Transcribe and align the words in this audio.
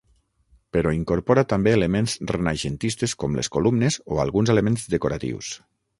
Però 0.77 0.93
incorpora 0.99 1.43
també 1.51 1.73
elements 1.79 2.15
renaixentistes 2.33 3.15
com 3.25 3.37
les 3.41 3.53
columnes 3.59 3.99
o 4.17 4.19
alguns 4.25 4.53
elements 4.55 4.89
decoratius. 4.95 5.53